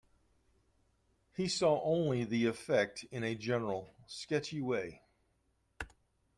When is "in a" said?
3.11-3.35